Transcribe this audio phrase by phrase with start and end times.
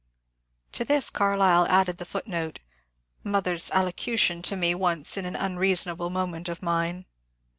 [0.71, 2.65] To this Carlyle added the footnote:^^
[3.23, 7.05] Mother's allocution to me once in an unreason able moment of mine."